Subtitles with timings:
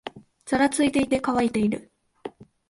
[0.47, 1.93] ざらついていて、乾いている